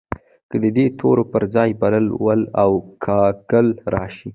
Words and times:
که 0.49 0.57
د 0.63 0.65
دې 0.77 0.85
تورو 0.99 1.23
پر 1.31 1.43
ځای 1.55 1.69
بلبل، 1.81 2.05
وېل 2.23 2.43
او 2.61 2.71
کاکل 3.05 3.67
راشي. 3.93 4.29